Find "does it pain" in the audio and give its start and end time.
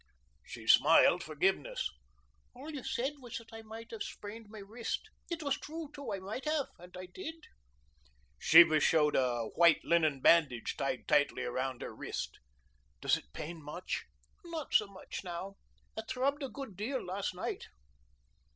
12.99-13.61